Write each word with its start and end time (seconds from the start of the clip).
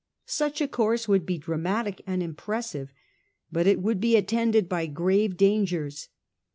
Such 0.25 0.61
a 0.61 0.67
course 0.67 1.07
would 1.07 1.27
be 1.27 1.37
dramatic 1.37 2.01
and 2.07 2.23
impressive, 2.23 2.91
but 3.51 3.67
it 3.67 3.79
would 3.83 4.01
be 4.01 4.15
attended 4.17 4.67
by 4.67 4.87
grave 4.87 5.37
dangers. 5.37 6.09